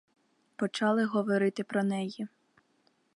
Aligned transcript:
Почали 0.55 1.05
говорити 1.05 1.63
про 1.63 1.83
неї. 1.83 2.27